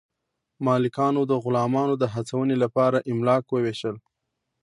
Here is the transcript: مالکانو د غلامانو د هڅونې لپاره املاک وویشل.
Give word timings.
مالکانو 0.65 1.21
د 1.27 1.33
غلامانو 1.43 1.95
د 2.01 2.03
هڅونې 2.13 2.55
لپاره 2.63 3.03
املاک 3.11 3.43
وویشل. 3.49 3.95